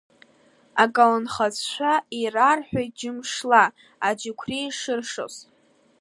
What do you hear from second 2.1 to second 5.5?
ирарҳәеит, џьамшла аџьықәреи шыршоз.